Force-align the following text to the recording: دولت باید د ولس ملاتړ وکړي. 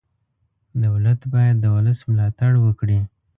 دولت 0.85 1.19
باید 1.33 1.55
د 1.61 1.65
ولس 1.75 1.99
ملاتړ 2.09 2.51
وکړي. 2.65 2.99